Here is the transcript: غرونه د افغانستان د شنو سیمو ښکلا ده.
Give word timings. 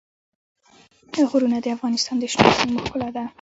غرونه 1.29 1.57
د 1.61 1.65
افغانستان 1.75 2.15
د 2.19 2.23
شنو 2.31 2.49
سیمو 2.59 2.79
ښکلا 2.85 3.09
ده. 3.15 3.23